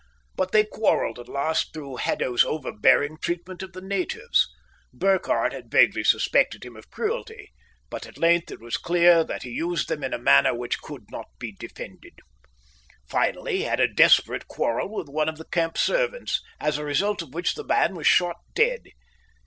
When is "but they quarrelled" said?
0.35-1.19